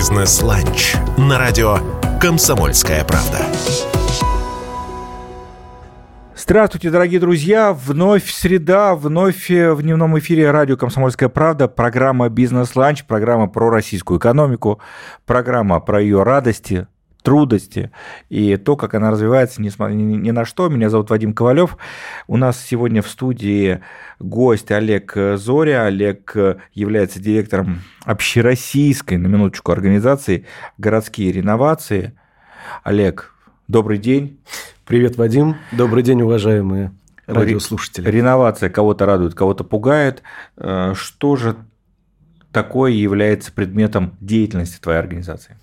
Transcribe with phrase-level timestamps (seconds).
[0.00, 1.76] Бизнес-ланч на радио
[2.22, 3.44] «Комсомольская правда».
[6.34, 7.74] Здравствуйте, дорогие друзья!
[7.74, 14.80] Вновь среда, вновь в дневном эфире радио «Комсомольская правда», программа «Бизнес-ланч», программа про российскую экономику,
[15.26, 16.86] программа про ее радости,
[17.20, 17.90] трудности
[18.28, 20.68] и то, как она развивается, несмотря ни на что.
[20.68, 21.76] Меня зовут Вадим Ковалев.
[22.26, 23.80] У нас сегодня в студии
[24.18, 25.84] гость Олег Зоря.
[25.84, 26.34] Олег
[26.74, 30.46] является директором общероссийской, на минуточку, организации
[30.78, 32.14] «Городские реновации».
[32.82, 33.34] Олег,
[33.68, 34.38] добрый день.
[34.86, 35.56] Привет, Вадим.
[35.72, 36.92] Добрый день, уважаемые
[37.26, 38.08] радиослушатели.
[38.08, 40.22] Реновация кого-то радует, кого-то пугает.
[40.56, 41.56] Э, что же
[42.52, 45.56] такое является предметом деятельности твоей организации?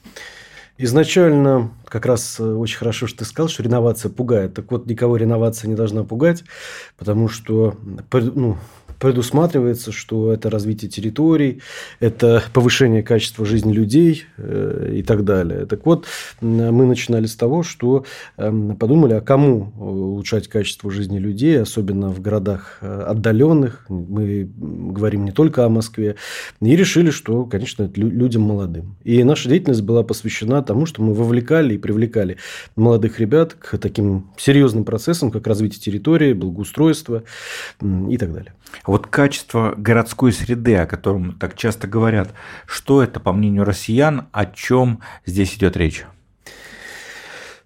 [0.80, 4.54] Изначально как раз э, очень хорошо, что ты сказал, что реновация пугает.
[4.54, 6.44] Так вот, никого реновация не должна пугать,
[6.98, 7.76] потому что
[8.14, 8.58] ну,
[9.00, 11.62] предусматривается, что это развитие территорий,
[12.00, 15.66] это повышение качества жизни людей э, и так далее.
[15.66, 16.06] Так вот,
[16.42, 18.06] мы начинали с того, что
[18.38, 23.86] эм, подумали, а кому улучшать качество жизни людей, особенно в городах э, отдаленных.
[23.90, 26.16] Мы говорим не только о Москве.
[26.62, 28.98] И решили, что, конечно, это людям молодым.
[29.04, 32.38] И наша деятельность была посвящена тому, что мы вовлекали и привлекали
[32.76, 37.24] молодых ребят к таким серьезным процессам, как развитие территории, благоустройство
[37.82, 38.54] и так далее.
[38.88, 42.34] Вот качество городской среды, о котором так часто говорят,
[42.66, 46.06] что это, по мнению россиян, о чем здесь идет речь?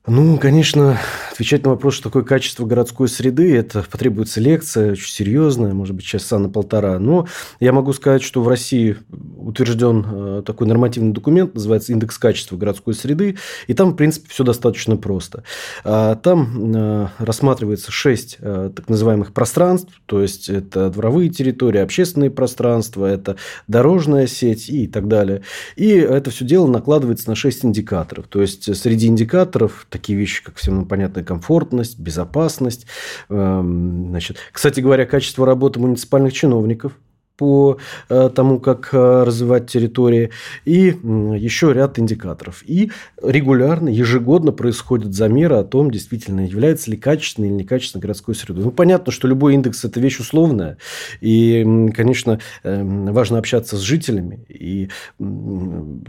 [0.08, 0.98] Ну, конечно,
[1.32, 6.06] отвечать на вопрос, что такое качество городской среды, это потребуется лекция, очень серьезная, может быть,
[6.06, 6.98] часа на полтора.
[6.98, 7.28] Но
[7.60, 8.98] я могу сказать, что в России
[9.38, 14.44] утвержден э, такой нормативный документ, называется индекс качества городской среды, и там, в принципе, все
[14.44, 15.44] достаточно просто.
[15.84, 22.32] А, там э, рассматривается шесть э, так называемых пространств, то есть это дворовые территории, общественные
[22.32, 23.36] пространства, это
[23.68, 25.44] дорожная сеть и так далее.
[25.76, 28.26] И это все дело накладывается на шесть индикаторов.
[28.28, 32.88] То есть среди индикаторов такие вещи, как всем понятная комфортность, безопасность.
[33.30, 36.94] Эм, значит, кстати говоря, качество работы муниципальных чиновников
[37.42, 40.30] по э, тому, как э, развивать территории,
[40.64, 40.96] и
[41.40, 42.62] еще ряд индикаторов.
[42.68, 48.66] И регулярно, ежегодно происходят замеры о том, действительно, является ли качественной или некачественной городской средой.
[48.66, 50.78] Ну, понятно, что любой индекс– это вещь условная,
[51.20, 51.64] и,
[51.96, 54.90] конечно, эм, важно общаться с жителями, и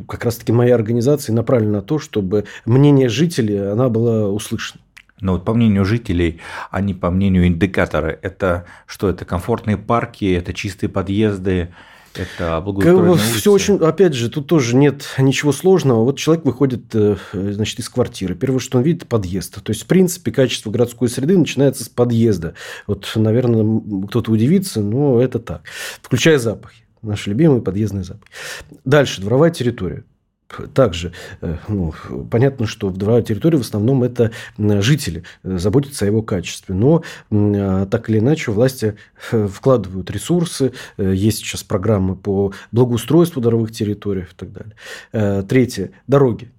[0.06, 4.82] как раз-таки моя организация направлена на то, чтобы мнение жителей, она была услышана.
[5.22, 6.40] Но вот по мнению жителей,
[6.70, 9.08] а не по мнению индикатора, это что?
[9.08, 11.70] Это комфортные парки, это чистые подъезды,
[12.14, 13.34] это благоустроенные улицы.
[13.34, 16.04] Все очень, опять же, тут тоже нет ничего сложного.
[16.04, 18.34] Вот человек выходит, э, значит, из квартиры.
[18.34, 19.62] Первое, что он видит, подъезд.
[19.62, 22.54] То есть, в принципе, качество городской среды начинается с подъезда.
[22.88, 25.62] Вот, наверное, кто-то удивится, но это так.
[26.02, 26.82] Включая запахи.
[27.00, 28.32] Наши любимые подъездные запахи.
[28.84, 30.04] Дальше, дворовая территория.
[30.74, 31.94] Также э, ну,
[32.30, 36.74] понятно, что в дворовой территории в основном это жители э, заботятся о его качестве.
[36.74, 38.96] Но а, так или иначе власти
[39.30, 40.72] э, вкладывают ресурсы.
[40.98, 45.42] Есть сейчас программы по благоустройству дворовых территорий и так далее.
[45.44, 45.90] Третье.
[46.06, 46.50] Дороги.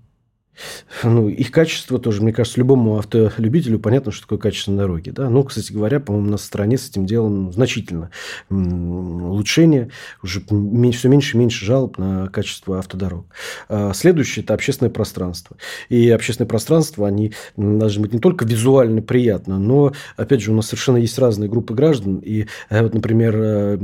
[1.04, 5.12] Ну, их качество тоже, мне кажется, любому автолюбителю понятно, что такое качество на дороге.
[5.12, 5.30] Да?
[5.30, 8.12] Ну, кстати говоря, по-моему, на стране с этим делом значительно
[8.50, 9.90] улучшение.
[10.22, 13.26] Уже все меньше и меньше жалоб на качество автодорог.
[13.68, 15.58] А следующее– это общественное пространство.
[15.90, 20.68] И общественное пространство, они должны быть не только визуально приятно, но, опять же, у нас
[20.68, 22.18] совершенно есть разные группы граждан.
[22.18, 23.80] И э, вот, например, э,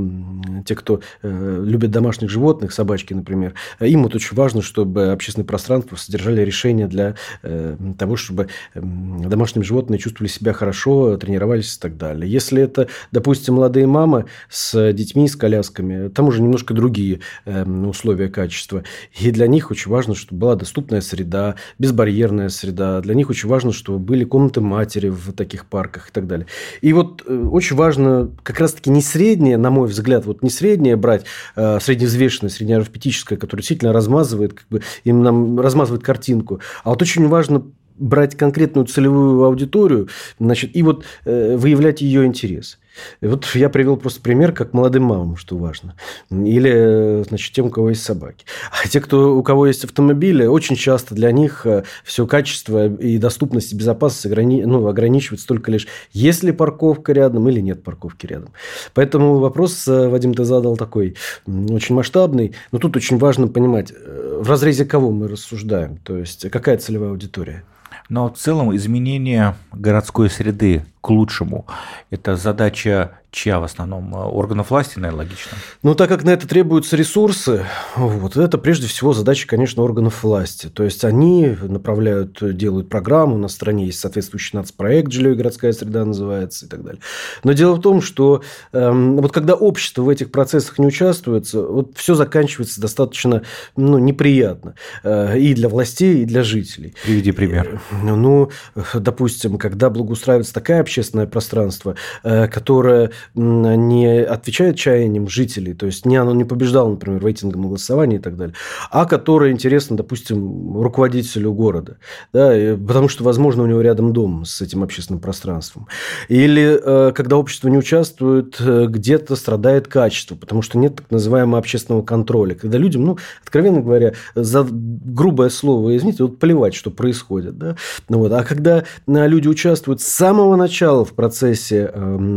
[0.66, 5.96] те, кто э, любят домашних животных, собачки, например, им вот очень важно, чтобы общественное пространство
[5.96, 11.97] содержали решения решения для э, того, чтобы домашние животные чувствовали себя хорошо, тренировались и так
[11.97, 12.30] далее.
[12.30, 18.28] Если это, допустим, молодые мамы с детьми, с колясками, там уже немножко другие э, условия
[18.28, 18.84] качества.
[19.20, 23.02] И для них очень важно, чтобы была доступная среда, безбарьерная среда.
[23.02, 26.47] Для них очень важно, чтобы были комнаты матери в таких парках и так далее.
[26.81, 30.97] И вот э, очень важно как раз-таки не среднее, на мой взгляд, вот не среднее
[30.97, 31.23] брать,
[31.56, 36.61] а средневзвешенное, среднеарифметическое, которое действительно размазывает, как бы, им нам размазывает картинку рынку.
[36.84, 37.63] А вот очень важно
[37.97, 40.07] брать конкретную целевую аудиторию
[40.40, 42.79] значит, и вот э, выявлять ее интерес.
[43.22, 45.96] Вот я привел просто пример, как молодым мамам, что важно.
[46.29, 48.46] Или, значит, тем, у кого есть собаки.
[48.72, 53.17] А те, кто, у кого есть автомобили, очень часто для них э, все качество и
[53.17, 54.63] доступность и безопасность ограни...
[54.63, 58.53] ну, ограничивается только лишь, есть ли парковка рядом или нет парковки рядом.
[58.93, 61.16] Поэтому вопрос, э, Вадим, ты задал такой
[61.47, 62.55] очень масштабный.
[62.72, 65.97] Но тут очень важно понимать, э, в разрезе кого мы рассуждаем.
[65.97, 67.63] То есть, какая целевая аудитория.
[68.09, 71.66] Но в целом изменение городской среды к лучшему–
[72.09, 74.14] это задача чья в основном?
[74.14, 75.58] Органов власти, наверное, логично.
[75.84, 77.66] Ну, так как на это требуются ресурсы,
[77.96, 80.67] вот, это прежде всего задача, конечно, органов власти.
[80.67, 86.05] То есть, они направляют, делают программу, на стране есть соответствующий нацпроект «Жилье и городская среда»
[86.05, 87.02] называется и так далее.
[87.43, 88.41] Но дело в том, что
[88.72, 93.43] э, вот когда общество в этих процессах не участвует, вот все заканчивается достаточно
[93.75, 96.93] ну, неприятно э, и для властей, и для жителей.
[97.03, 97.82] Приведи пример.
[97.91, 98.49] Э, ну,
[98.93, 106.18] допустим, когда благоустраивается такое общественное пространство, э, которое не отвечает чаяниям жителей, то есть не
[106.18, 108.56] оно не побеждало, например, в рейтинговом голосовании и так далее,
[108.92, 111.98] а которое интересно, допустим, руководителю города,
[112.34, 112.50] да,
[112.88, 115.88] потому что, возможно, у него рядом дом с этим общественным пространством.
[116.28, 121.58] Или э, когда общество не участвует, э, где-то страдает качество, потому что нет так называемого
[121.58, 127.58] общественного контроля, когда людям, ну, откровенно говоря, за грубое слово, извините, вот плевать, что происходит,
[127.58, 127.76] да,
[128.08, 132.36] ну, вот, а когда люди участвуют с самого начала в процессе эм,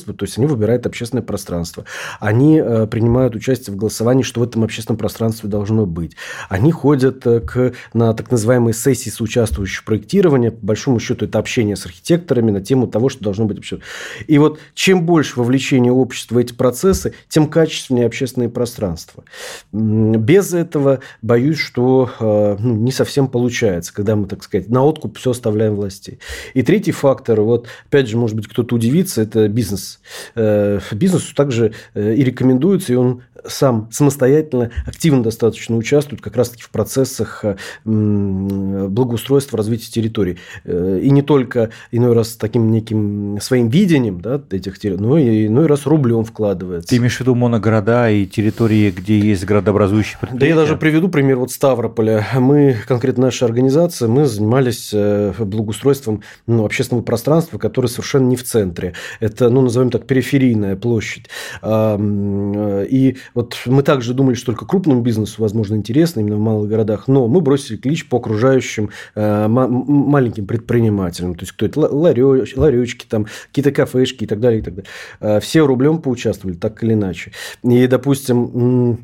[0.00, 1.84] благоустройства, то есть они выбирают общественное пространство,
[2.18, 6.16] они э, принимают участие в голосовании, что в этом общественном пространстве должно быть,
[6.48, 11.76] они ходят э, к, на так называемые сессии соучаствующих проектирования, по большому счету это общение
[11.76, 13.80] с архитекторами на тему того, что должно быть вообще.
[14.26, 19.24] И вот чем больше вовлечения общества в эти процессы, тем качественнее общественное пространство.
[19.72, 25.18] Без этого, боюсь, что э, ну, не совсем получается, когда мы, так сказать, на откуп
[25.18, 26.18] все оставляем властей.
[26.54, 29.89] И третий фактор, вот опять же, может быть, кто-то удивится, это бизнес.
[30.34, 36.62] Э, бизнесу также э, и рекомендуется, и он сам самостоятельно, активно достаточно участвует как раз-таки
[36.62, 40.38] в процессах э, благоустройства, развития территорий.
[40.66, 45.66] И не только иной раз таким неким своим видением да, этих территорий, но и иной
[45.66, 46.88] раз рублем вкладывается.
[46.88, 50.40] Ты имеешь в виду моногорода и территории, где есть градообразующие предприятия?
[50.40, 52.26] Да я даже приведу пример вот Ставрополя.
[52.34, 54.92] Мы, конкретно наша организация, мы занимались
[55.38, 58.94] благоустройством ну, общественного пространства, которое совершенно не в центре.
[59.20, 61.26] Это, ну, назовем так, периферийная площадь.
[61.64, 67.08] И вот мы также думали, что только крупному бизнесу, возможно, интересно именно в малых городах,
[67.08, 71.34] но мы бросили клич по окружающим э, маленьким предпринимателям.
[71.34, 71.80] То есть, кто это?
[71.80, 74.90] Ларечки, там, какие-то кафешки и так далее, и так далее.
[75.20, 77.32] Э, все рублем поучаствовали, так или иначе.
[77.62, 78.98] И, допустим,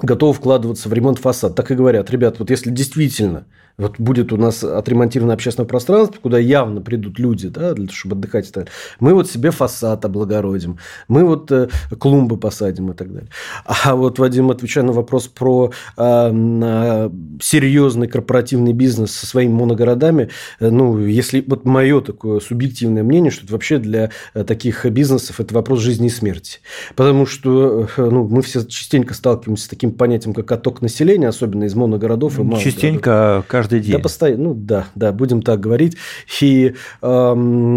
[0.00, 1.54] готовы вкладываться в ремонт фасада.
[1.54, 3.46] Так и говорят, ребят, вот если действительно
[3.78, 8.16] вот будет у нас отремонтировано общественное пространство, куда явно придут люди, да, для того, чтобы
[8.16, 8.72] отдыхать и так далее.
[9.00, 10.78] Мы вот себе фасад облагородим,
[11.08, 11.68] мы вот э,
[11.98, 13.30] клумбы посадим и так далее.
[13.64, 17.10] А вот, Вадим, отвечая на вопрос про э,
[17.40, 20.28] серьезный корпоративный бизнес со своими моногородами,
[20.60, 25.40] э, ну, если вот мое такое субъективное мнение, что это вообще для э, таких бизнесов
[25.40, 26.60] это вопрос жизни и смерти.
[26.94, 31.64] Потому что э, ну, мы все частенько сталкиваемся с таким понятием, как отток населения, особенно
[31.64, 33.96] из моногородов и малых Частенько, каждый каждый день.
[33.96, 34.42] Да, постоянно.
[34.44, 35.96] Ну, да, да, будем так говорить.
[36.40, 37.34] И э,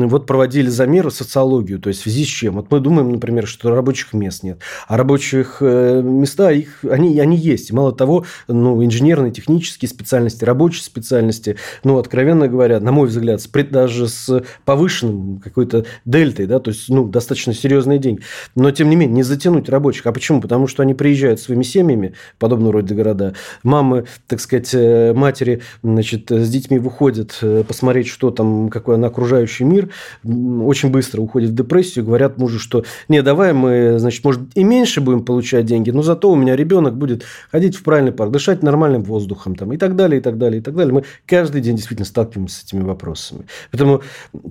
[0.08, 2.56] вот проводили замеры социологию, то есть в связи с чем?
[2.56, 4.60] Вот мы думаем, например, что рабочих мест нет.
[4.88, 7.72] А рабочих э, места, их, они, они есть.
[7.72, 13.50] Мало того, ну, инженерные, технические специальности, рабочие специальности, ну, откровенно говоря, на мой взгляд, с,
[13.72, 18.22] даже с повышенным какой-то дельтой, да, то есть, ну, достаточно серьезные деньги.
[18.54, 20.06] Но, тем не менее, не затянуть рабочих.
[20.06, 20.40] А почему?
[20.40, 21.95] Потому что они приезжают своими семьями,
[22.40, 23.34] подобного рода города.
[23.64, 29.08] Мамы, так сказать, э, матери значит, с детьми выходят э, посмотреть, что там, какой на
[29.08, 29.90] окружающий мир,
[30.24, 35.02] очень быстро уходят в депрессию, говорят мужу, что не, давай мы, значит, может, и меньше
[35.02, 39.04] будем получать деньги, но зато у меня ребенок будет ходить в правильный парк, дышать нормальным
[39.04, 40.94] воздухом там, и так далее, и так далее, и так далее.
[40.94, 43.46] Мы каждый день действительно сталкиваемся с этими вопросами.
[43.72, 44.02] Поэтому,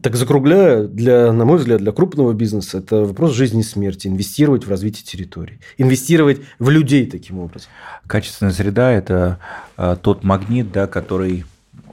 [0.03, 4.67] так закругляя, для, на мой взгляд, для крупного бизнеса это вопрос жизни и смерти, инвестировать
[4.67, 7.71] в развитие территорий, инвестировать в людей таким образом.
[8.07, 9.39] Качественная среда– это
[9.77, 11.45] а, тот магнит, да, который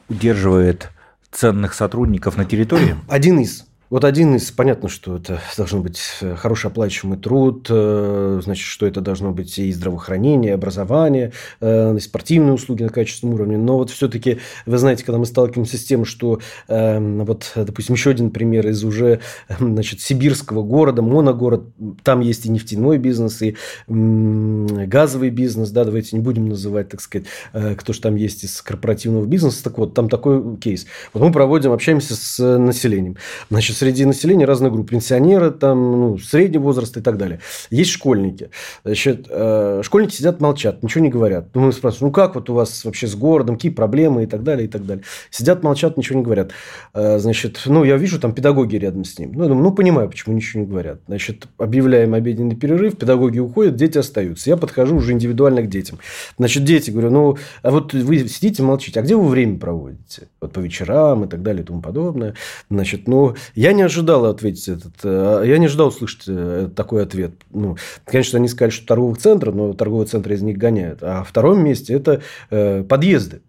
[0.10, 0.92] удерживает
[1.32, 2.96] ценных сотрудников на территории?
[3.08, 3.66] Один из.
[3.92, 8.88] Вот один из, понятно, что это должно быть э, хороший оплачиваемый труд, э, значит, что
[8.88, 13.58] это должно быть и здравоохранение, и образование, э, и спортивные услуги на качественном уровне.
[13.58, 18.32] Но вот все-таки, вы знаете, когда мы сталкиваемся с тем, что, вот, допустим, еще один
[18.32, 19.20] пример из уже,
[19.60, 21.66] значит, сибирского города, моногород,
[22.04, 23.58] там есть и нефтяной бизнес, и
[23.90, 29.26] газовый бизнес, да, давайте не будем называть, так сказать, кто же там есть из корпоративного
[29.26, 29.66] бизнеса.
[29.66, 30.86] Так вот, там такой кейс.
[31.12, 33.18] Вот мы проводим, общаемся с населением.
[33.50, 34.92] Значит, среди населения разных групп.
[34.92, 37.40] Пенсионеры, там, ну, среднего возраста и так далее.
[37.72, 38.52] Есть школьники.
[38.84, 41.48] Значит, э, школьники сидят, молчат, ничего не говорят.
[41.56, 44.44] Ну, мы спрашиваем, ну, как вот у вас вообще с городом, какие проблемы и так
[44.44, 45.04] далее, и так далее.
[45.32, 46.52] Сидят, молчат, ничего не говорят.
[46.94, 49.32] Э, значит, ну, я вижу там педагоги рядом с ним.
[49.34, 51.00] Ну, я думаю, ну, понимаю, почему ничего не говорят.
[51.08, 54.52] Значит, объявляем обеденный перерыв, педагоги уходят, дети остаются.
[54.52, 55.98] Я подхожу уже индивидуально к детям.
[56.38, 60.28] Значит, дети, говорю, ну, а вот вы сидите, молчите, а где вы время проводите?
[60.40, 62.36] Вот по вечерам и так далее и тому подобное.
[62.70, 67.04] Значит, ну, я Я не ожидал ответить этот, э, я не ожидал услышать э, такой
[67.04, 67.32] ответ.
[67.52, 71.02] Ну, конечно, они сказали, что торговых центров, но торговые центры из них гоняют.
[71.02, 73.44] А втором месте это э, подъезды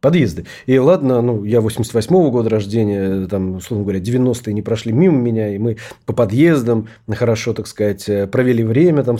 [0.00, 0.46] подъезды.
[0.66, 5.54] И ладно, ну, я 88-го года рождения, там, условно говоря, 90-е не прошли мимо меня,
[5.54, 5.76] и мы
[6.06, 9.16] по подъездам хорошо, так сказать, э, провели время там,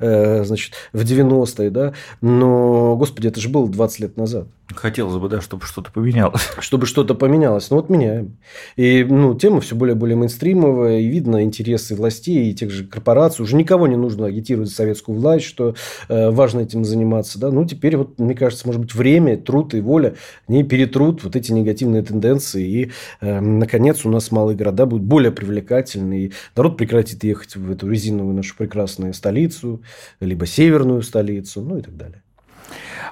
[0.00, 4.48] э, значит, в 90-е, да, но, господи, это же было 20 лет назад.
[4.74, 6.42] Хотелось бы, да, чтобы что-то поменялось.
[6.58, 7.70] Чтобы что-то поменялось.
[7.70, 8.36] Ну, вот меняем.
[8.76, 12.84] И, ну, тема все более и более мейнстримовая, и видно интересы властей и тех же
[12.84, 13.42] корпораций.
[13.42, 15.74] Уже никого не нужно агитировать советскую власть, что
[16.10, 17.50] э, важно этим заниматься, да.
[17.50, 20.16] Ну, теперь, вот, мне кажется, может быть, время, труд и воля
[20.48, 22.68] не перетрут вот эти негативные тенденции.
[22.68, 26.26] И, э, наконец, у нас малые города будут более привлекательны.
[26.26, 29.82] И народ прекратит ехать в эту резиновую нашу прекрасную столицу,
[30.20, 32.22] либо северную столицу, ну и так далее.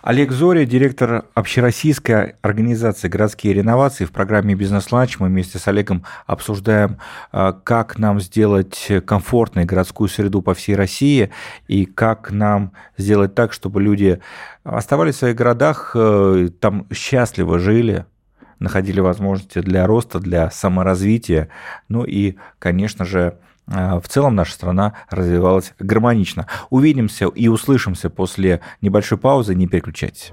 [0.03, 4.05] Олег Зори, директор общероссийской организации «Городские реновации».
[4.05, 6.99] В программе «Бизнес-ланч» мы вместе с Олегом обсуждаем,
[7.33, 11.31] э, как нам сделать комфортной городскую среду по всей России
[11.69, 14.21] и как нам сделать так, чтобы люди
[14.65, 18.07] оставались в своих городах, э, там счастливо жили,
[18.59, 21.49] находили возможности для роста, для саморазвития,
[21.89, 26.47] ну и, конечно же, в целом наша страна развивалась гармонично.
[26.71, 30.33] Увидимся и услышимся после небольшой паузы, не переключайтесь.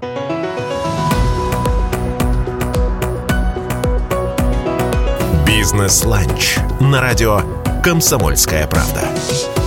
[5.46, 7.40] Бизнес-ланч на радио
[7.82, 9.63] «Комсомольская правда».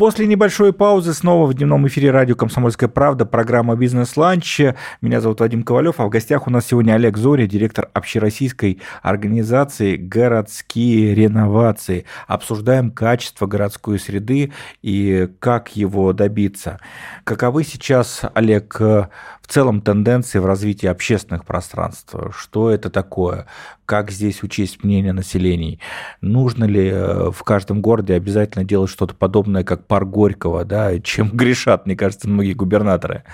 [0.00, 4.62] После небольшой паузы снова в дневном эфире радио «Комсомольская правда» программа «Бизнес-ланч».
[5.02, 9.96] Меня зовут Вадим Ковалев, а в гостях у нас сегодня Олег Зоря, директор общероссийской организации
[9.96, 12.06] «Городские реновации».
[12.26, 16.80] Обсуждаем качество городской среды и как его добиться.
[17.24, 19.08] Каковы сейчас, Олег, в
[19.48, 22.14] целом тенденции в развитии общественных пространств?
[22.34, 23.46] Что это такое?
[23.90, 25.80] Как здесь учесть мнение населения?
[26.20, 31.28] Нужно ли э, в каждом городе обязательно делать что-то подобное, как парк Горького, да, чем
[31.32, 33.24] грешат, мне кажется, многие губернаторы?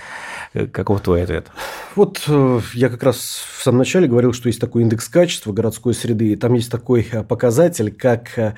[0.54, 1.48] Э, каков твой ответ?
[1.94, 3.18] Вот э, я как раз
[3.58, 7.06] в самом начале говорил, что есть такой индекс качества городской среды, и там есть такой
[7.28, 8.56] показатель, как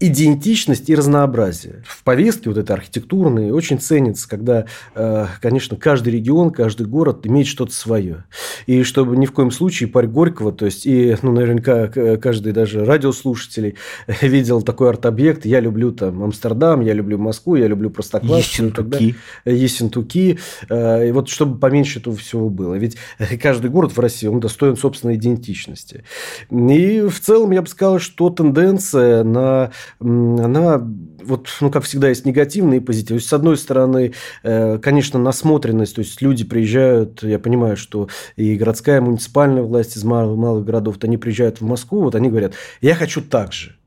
[0.00, 1.82] идентичность и разнообразие.
[1.84, 7.48] В повестке вот этой архитектурной очень ценится, когда, э, конечно, каждый регион, каждый город имеет
[7.48, 8.24] что-то свое.
[8.66, 11.88] И чтобы ни в коем случае парк Горького, то есть, и, ну, наверняка
[12.18, 13.74] каждый даже радиослушателей
[14.22, 15.44] видел такой арт-объект.
[15.44, 18.68] Я люблю там Амстердам, я люблю Москву, я люблю Простоквашино.
[18.68, 19.16] Ессентуки.
[19.44, 20.38] Ессентуки.
[20.68, 22.74] Э, и вот чтобы поменьше этого всего было.
[22.74, 22.96] Ведь
[23.42, 26.04] каждый город в России, он достоин собственной идентичности.
[26.50, 30.78] И в целом я бы сказал, что тенденция на она,
[31.22, 33.20] вот, ну, как всегда, есть негативные и позитивные.
[33.20, 39.00] С одной стороны, э, конечно, насмотренность, то есть люди приезжают, я понимаю, что и городская
[39.00, 43.22] муниципальная власть из малых, малых городов, они приезжают в Москву, вот они говорят, я хочу
[43.22, 43.77] так же.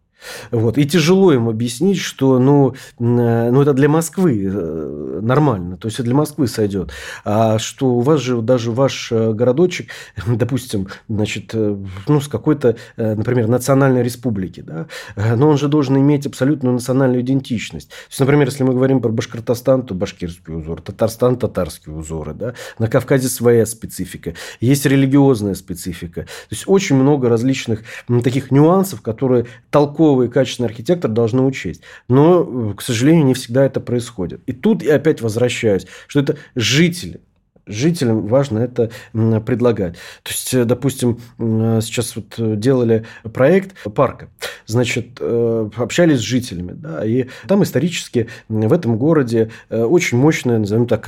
[0.52, 0.78] Вот.
[0.78, 6.14] И тяжело им объяснить, что ну, ну, это для Москвы э, нормально, то есть для
[6.14, 6.92] Москвы сойдет.
[7.24, 9.90] А что у вас же даже ваш э, городочек,
[10.28, 16.26] допустим, значит, э, ну, с какой-то, например, национальной республики, да, но он же должен иметь
[16.26, 17.90] абсолютную национальную идентичность.
[17.90, 22.54] То есть, например, если мы говорим про Башкортостан, то башкирский узор, Татарстан– татарские узоры, да,
[22.80, 26.22] на Кавказе своя специфика, есть религиозная специфика.
[26.22, 27.84] То есть, очень много различных
[28.24, 31.82] таких нюансов, которые толково толковый и качественный архитектор должны учесть.
[32.10, 34.42] Но, к сожалению, не всегда это происходит.
[34.46, 37.22] И тут я опять возвращаюсь, что это жители
[37.66, 39.96] жителям важно это предлагать.
[40.24, 44.30] То есть, э, допустим, сейчас вот делали проект парка,
[44.66, 50.60] значит, э, общались с жителями, да, и там исторически в этом городе э, очень мощное,
[50.60, 51.08] назовем так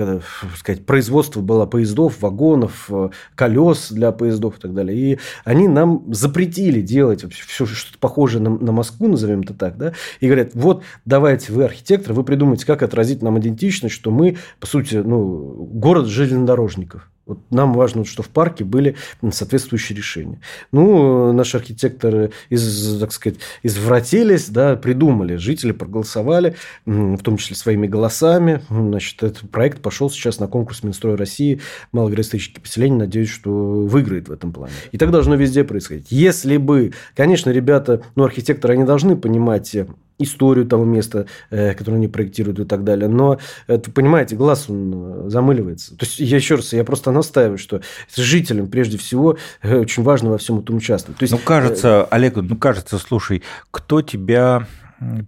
[0.56, 2.90] сказать, производство было поездов, вагонов,
[3.36, 4.98] колес для поездов и так далее.
[4.98, 9.94] И они нам запретили делать все что-то похожее на, на Москву, назовем это так, да,
[10.20, 14.68] и говорят, вот, давайте вы архитектор, вы придумайте, как отразить нам идентичность, что мы, по
[14.68, 17.10] сути, ну, город жили железнодорожников.
[17.26, 18.96] Вот нам важно, что в парке были
[19.32, 20.42] соответствующие решения.
[20.74, 27.88] Ну, наши архитекторы из, так сказать, извратились, да, придумали, жители проголосовали, в том числе своими
[27.88, 28.62] голосами.
[28.70, 31.62] Значит, этот проект пошел сейчас на конкурс Минстроя России
[31.94, 32.98] малогородские поселения.
[32.98, 34.74] Надеюсь, что выиграет в этом плане.
[34.92, 36.08] И так должно везде происходить.
[36.10, 39.74] Если бы, конечно, ребята, ну, архитекторы, они должны понимать
[40.20, 43.08] историю того места, э, которое они проектируют и так далее.
[43.08, 45.98] Но, это, понимаете, глаз он э, замыливается.
[45.98, 47.82] То есть, я еще раз, я просто настаиваю, что
[48.16, 51.20] жителям, прежде всего, э, очень важно во всем этом участвовать.
[51.20, 54.68] То есть, ну, кажется, Олег, ну, кажется, слушай, кто тебя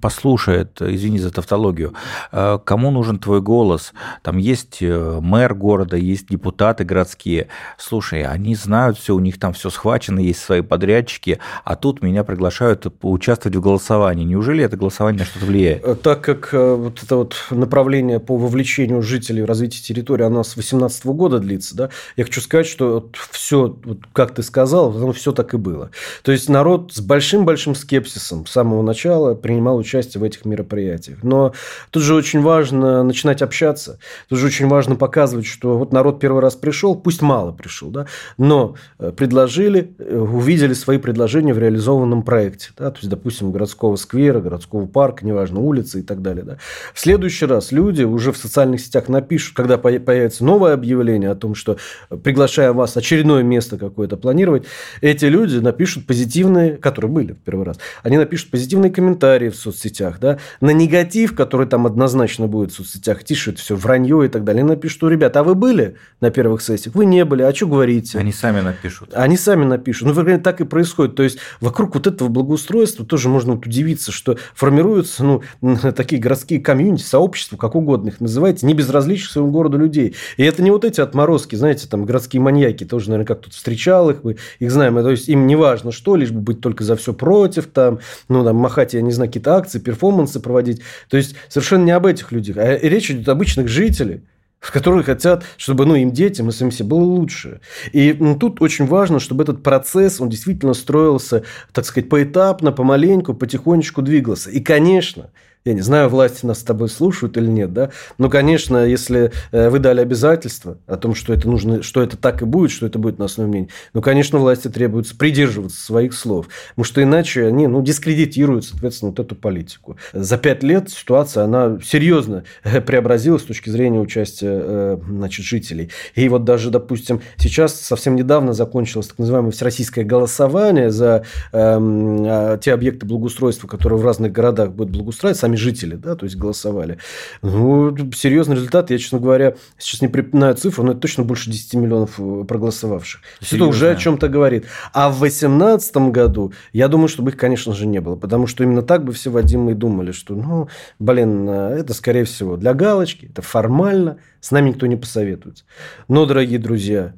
[0.01, 1.93] послушает, извини за тавтологию,
[2.31, 3.93] э, кому нужен твой голос?
[4.21, 7.47] Там есть э, мэр города, есть депутаты городские.
[7.77, 12.23] Слушай, они знают все, у них там все схвачено, есть свои подрядчики, а тут меня
[12.23, 14.25] приглашают участвовать в голосовании.
[14.25, 15.85] Неужели это голосование на что-то влияет?
[15.85, 20.53] Э, так как вот это вот направление по вовлечению жителей в развитие территории, оно с
[20.53, 25.31] 2018 года длится, да, я хочу сказать, что все, вот как ты сказал, оно все
[25.31, 25.91] так и было.
[26.23, 31.19] То есть народ с большим-большим скепсисом с самого начала принимал принимал участие в этих мероприятиях.
[31.23, 31.53] Но
[31.89, 33.97] тут же очень важно начинать общаться,
[34.29, 38.05] тут же очень важно показывать, что вот народ первый раз пришел, пусть мало пришел, да,
[38.37, 42.69] но э, предложили, э, увидели свои предложения в реализованном проекте.
[42.77, 46.43] Да, то есть, допустим, городского сквера, городского парка, неважно, улицы и так далее.
[46.43, 46.57] Да.
[46.93, 51.55] В следующий раз люди уже в социальных сетях напишут, когда появится новое объявление о том,
[51.55, 51.77] что
[52.09, 54.65] э, приглашаем вас очередное место какое-то планировать,
[55.01, 60.19] эти люди напишут позитивные, которые были в первый раз, они напишут позитивные комментарии в соцсетях,
[60.19, 64.63] да, на негатив, который там однозначно будет в соцсетях, тишет все вранье и так далее,
[64.63, 66.95] напишут, что, ребята, а вы были на первых сессиях?
[66.95, 68.17] Вы не были, а что говорите?
[68.17, 69.09] Они сами напишут.
[69.13, 70.07] Они сами напишут.
[70.07, 71.15] Ну, вероятно, так и происходит.
[71.15, 75.41] То есть, вокруг вот этого благоустройства тоже можно вот удивиться, что формируются, ну,
[75.95, 80.15] такие городские комьюнити, сообщества, как угодно их называйте, не безразличных своему городу людей.
[80.37, 84.09] И это не вот эти отморозки, знаете, там, городские маньяки, тоже, наверное, как тут встречал
[84.09, 84.95] их, мы их знаем.
[84.95, 87.99] То есть, им не важно что, лишь бы быть только за все против, там,
[88.29, 90.81] ну, там, махать, я не знаю, какие-то акции, перформансы проводить.
[91.09, 92.57] То есть, совершенно не об этих людях.
[92.57, 94.21] А речь идет о обычных жителях
[94.59, 97.61] которые хотят, чтобы ну, им детям и самим себе было лучше.
[97.91, 103.35] И ну, тут очень важно, чтобы этот процесс, он действительно строился, так сказать, поэтапно, помаленьку,
[103.35, 104.49] потихонечку двигался.
[104.49, 105.29] И, конечно,
[105.65, 109.69] я не знаю, власти нас с тобой слушают или нет, да, но, конечно, если э,
[109.69, 112.99] вы дали обязательство о том, что это нужно, что это так и будет, что это
[112.99, 117.65] будет на основе мнения, ну, конечно, власти требуется придерживаться своих слов, потому что иначе они,
[117.65, 119.97] ну, дискредитируют, соответственно, вот эту политику.
[120.13, 125.89] За пять лет ситуация, она серьезно э, преобразилась с точки зрения участия, э, значит, жителей.
[126.13, 132.71] И вот даже, допустим, сейчас совсем недавно закончилось так называемое всероссийское голосование за э, те
[132.71, 136.97] объекты благоустройства, которые в разных городах будут благоустраивать, сами сами жители, да, то есть голосовали.
[137.41, 138.91] Ну, серьезный результат.
[138.91, 143.21] Я, честно говоря, сейчас не припоминаю цифру, но это точно больше 10 миллионов э, проголосовавших.
[143.39, 143.55] Серьезно?
[143.55, 144.65] Это уже о чем-то говорит.
[144.93, 148.15] А в 2018 году, я думаю, чтобы их, конечно же, не было.
[148.15, 150.67] Потому что именно так бы все Вадимы и думали, что, ну,
[150.99, 155.63] блин, э, это, скорее всего, для галочки, это формально, с нами никто не посоветуется.
[156.07, 157.13] Но, дорогие друзья,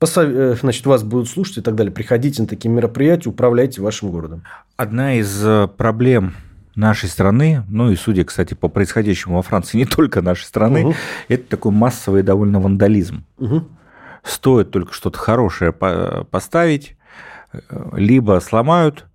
[0.00, 1.92] э, значит, вас будут слушать и так далее.
[1.92, 4.44] Приходите на такие мероприятия, управляйте вашим городом.
[4.76, 5.44] Одна из
[5.76, 6.34] проблем
[6.74, 10.94] нашей страны, ну и судя, кстати, по происходящему во Франции, не только нашей страны, угу.
[11.28, 13.24] это такой массовый довольно вандализм.
[13.38, 13.68] Угу.
[14.22, 16.96] Стоит только что-то хорошее поставить,
[17.52, 17.58] э,
[17.94, 19.06] либо сломают,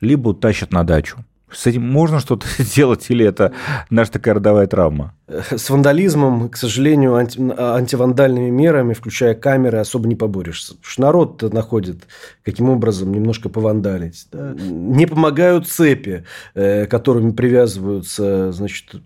[0.00, 1.24] либо утащат на дачу.
[1.50, 3.52] С этим можно что-то сделать или это
[3.90, 5.14] наша такая родовая травма?
[5.28, 10.74] С вандализмом, к сожалению, анти, антивандальными мерами, включая камеры, особо не поборешься.
[10.74, 12.06] Потому что народ находит,
[12.42, 14.26] каким образом немножко повандалить.
[14.32, 14.54] Да?
[14.54, 18.96] Не помогают цепи, э, которыми привязываются значит,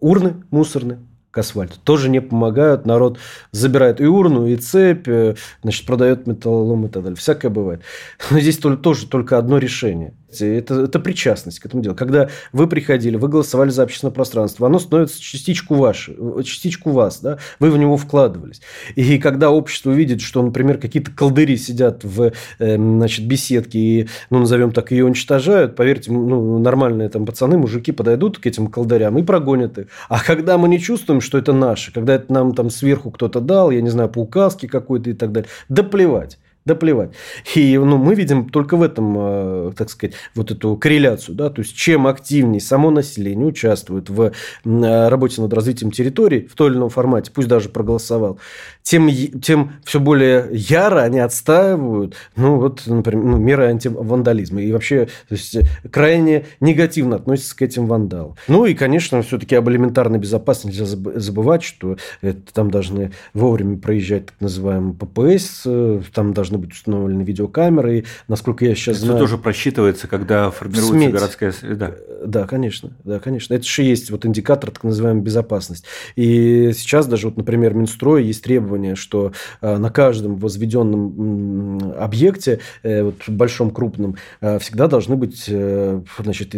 [0.00, 1.00] урны мусорные
[1.30, 1.78] к асфальту.
[1.82, 2.86] Тоже не помогают.
[2.86, 3.18] Народ
[3.52, 7.16] забирает и урну, и цепь, э, значит, продает металлолом и так далее.
[7.16, 7.82] Всякое бывает.
[8.30, 10.14] Но здесь тоже только одно решение.
[10.38, 11.96] Это, это причастность к этому делу.
[11.96, 17.38] Когда вы приходили, вы голосовали за общественное пространство, оно становится частичку ваше, частичку вас, да?
[17.58, 18.60] вы в него вкладывались.
[18.94, 24.40] И когда общество видит, что, например, какие-то колдыри сидят в э, значит, беседке и, ну,
[24.40, 29.22] назовем так, ее уничтожают, поверьте, ну, нормальные там пацаны, мужики подойдут к этим колдырям и
[29.22, 29.86] прогонят их.
[30.08, 33.70] А когда мы не чувствуем, что это наше, когда это нам там сверху кто-то дал,
[33.70, 36.38] я не знаю, по указке какой-то и так далее, да плевать.
[36.66, 37.12] Да плевать.
[37.54, 41.34] И ну, мы видим только в этом, э, так сказать, вот эту корреляцию.
[41.34, 41.50] Да?
[41.50, 44.32] То есть, чем активнее само население участвует в
[44.64, 48.38] э, работе над развитием территории в той или ином формате, пусть даже проголосовал,
[48.82, 49.08] тем,
[49.40, 54.62] тем все более яро они отстаивают ну, вот, например, ну, меры антивандализма.
[54.62, 55.58] И вообще то есть,
[55.90, 58.36] крайне негативно относятся к этим вандалам.
[58.48, 64.26] Ну и, конечно, все-таки об элементарной безопасности нельзя забывать, что это, там должны вовремя проезжать
[64.26, 68.04] так называемый ППС, э, там должны быть установлены видеокамеры.
[68.28, 69.20] Насколько я сейчас это знаю...
[69.20, 71.12] тоже просчитывается, когда формируется Сметь.
[71.12, 71.92] городская среда.
[72.24, 72.90] Да, конечно.
[73.04, 73.54] Да, конечно.
[73.54, 75.86] Это же есть вот индикатор так называемой безопасности.
[76.16, 83.04] И сейчас даже, вот, например, Минстрой есть требование, что э, на каждом возведенном объекте, э,
[83.04, 85.50] вот, большом, крупном, э, всегда должны быть
[86.18, 86.54] значит,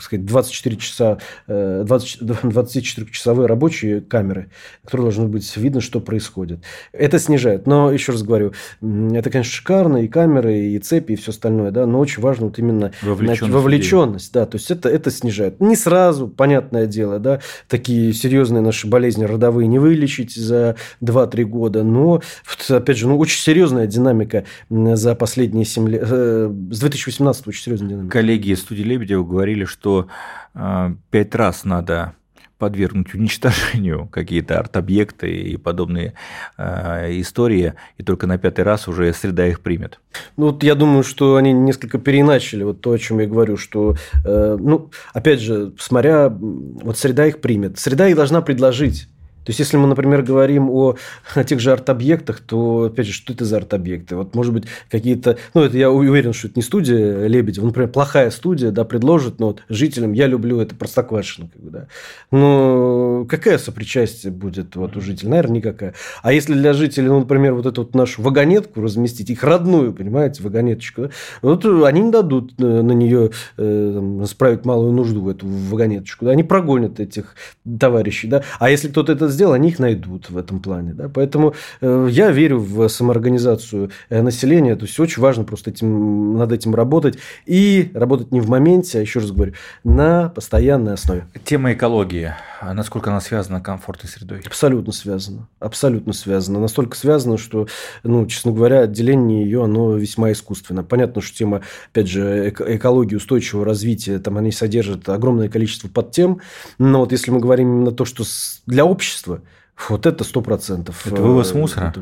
[0.00, 4.50] сказать, 24 часа, 24-часовые рабочие камеры,
[4.84, 6.60] которые должны быть видно, что происходит.
[6.92, 7.66] Это снижает.
[7.66, 11.86] Но, еще раз говорю, это, конечно, шикарно, и камеры, и цепи, и все остальное, да,
[11.86, 15.60] но очень важно вот именно вовлеченность, вовлеченность да, то есть это, это снижает.
[15.60, 21.82] Не сразу, понятное дело, да, такие серьезные наши болезни родовые не вылечить за 2-3 года,
[21.82, 22.22] но,
[22.68, 27.88] опять же, ну, очень серьезная динамика за последние 7 лет, э, с 2018 очень серьезная
[27.90, 28.12] динамика.
[28.12, 30.08] Коллеги из студии Лебедева говорили, что
[30.54, 32.14] э, пять раз надо
[32.58, 36.14] подвергнуть уничтожению какие-то арт-объекты и подобные
[36.56, 40.00] э, истории, и только на пятый раз уже среда их примет.
[40.36, 43.96] Ну, вот я думаю, что они несколько переначали вот то, о чем я говорю, что,
[44.24, 47.78] э, ну, опять же, смотря, вот среда их примет.
[47.78, 49.08] Среда их должна предложить
[49.46, 50.96] то есть, если мы, например, говорим о,
[51.36, 54.16] о тех же арт-объектах, то, опять же, что это за арт-объекты?
[54.16, 55.38] Вот, может быть, какие-то...
[55.54, 57.64] Ну, это я уверен, что это не студия Лебедева.
[57.64, 61.48] Например, плохая студия, да, предложит, но вот жителям я люблю это Простоквашино.
[61.52, 61.86] Как бы, да.
[62.32, 65.30] Но какая сопричастие будет вот у жителей?
[65.30, 65.94] Наверное, никакая.
[66.22, 70.42] А если для жителей, ну, например, вот эту вот нашу вагонетку разместить, их родную, понимаете,
[70.42, 71.10] вагонеточку, да,
[71.42, 76.24] вот они не дадут э, на нее э, справить малую нужду в эту вагонеточку.
[76.24, 77.36] Да, они прогонят этих
[77.78, 78.26] товарищей.
[78.26, 78.42] Да.
[78.58, 80.94] А если кто-то это сделал, они их найдут в этом плане.
[80.94, 81.08] Да?
[81.08, 84.74] Поэтому э, я верю в самоорганизацию э, населения.
[84.76, 87.18] То есть, очень важно просто этим, над этим работать.
[87.44, 89.52] И работать не в моменте, а еще раз говорю,
[89.84, 91.26] на постоянной основе.
[91.44, 92.34] Тема экологии.
[92.60, 94.40] А насколько она связана с комфортной средой?
[94.46, 95.48] Абсолютно связана.
[95.60, 96.58] Абсолютно связана.
[96.58, 97.68] Настолько связана, что,
[98.02, 100.82] ну, честно говоря, отделение ее, оно весьма искусственно.
[100.82, 101.60] Понятно, что тема,
[101.92, 106.40] опять же, экологии, устойчивого развития, там они содержат огромное количество подтем.
[106.78, 108.24] Но вот если мы говорим именно то, что
[108.66, 109.42] для общества общества.
[109.88, 111.06] Вот это сто процентов.
[111.06, 111.94] Это вывоз э, мусора?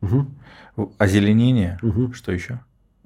[0.00, 0.92] Угу.
[0.98, 1.78] Озеленение?
[1.82, 2.14] Угу.
[2.14, 2.60] Что еще?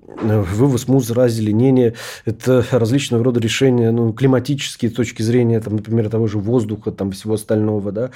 [0.07, 6.39] Вывоз мусора, озеленение, это различного рода решения, ну, климатические точки зрения, там, например, того же
[6.39, 8.11] воздуха, там, всего остального, да,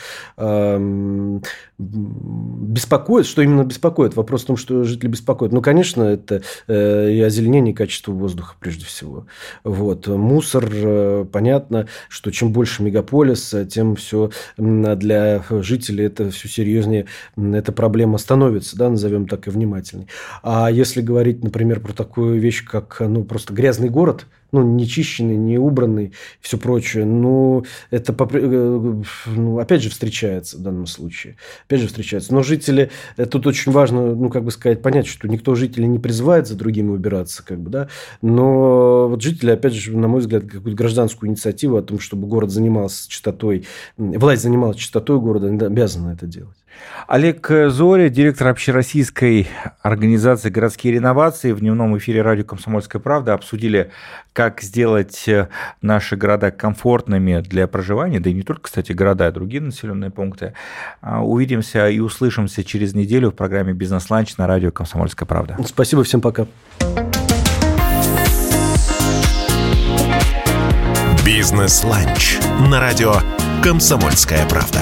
[1.78, 5.52] беспокоит, что именно беспокоит, вопрос в том, что жители беспокоят.
[5.52, 9.26] Ну, конечно, это э, и озеленение, качество воздуха прежде всего.
[9.64, 10.06] Вот.
[10.06, 17.72] Мусор, э, понятно, что чем больше мегаполиса, тем все для жителей это все серьезнее, эта
[17.72, 20.06] проблема становится, да, назовем так и внимательней.
[20.42, 25.36] А если говорить, например, про такую вещь, как ну, просто грязный город, ну, не чищенный,
[25.36, 27.04] не убранный, все прочее.
[27.04, 31.36] Ну, это, э, ну, опять же, встречается в данном случае.
[31.66, 32.34] Опять же, встречается.
[32.34, 35.98] Но жители, э, тут очень важно, ну, как бы сказать, понять, что никто жителей не
[35.98, 37.88] призывает за другими убираться, как бы, да.
[38.22, 42.50] Но вот жители, опять же, на мой взгляд, какую-то гражданскую инициативу о том, чтобы город
[42.50, 43.66] занимался чистотой,
[43.96, 46.59] власть занималась чистотой города, обязана это делать.
[47.06, 49.48] Олег Зоря, директор общероссийской
[49.82, 53.90] организации «Городские реновации» в дневном эфире радио «Комсомольская правда» обсудили,
[54.32, 55.48] как сделать э,
[55.82, 60.54] наши города комфортными для проживания, да и не только, кстати, города, а другие населенные пункты.
[61.00, 65.56] А, увидимся и услышимся через неделю в программе «Бизнес-ланч» на радио «Комсомольская правда».
[65.66, 66.46] Спасибо, всем пока.
[71.26, 72.38] «Бизнес-ланч»
[72.70, 73.14] на радио
[73.62, 74.80] «Комсомольская правда».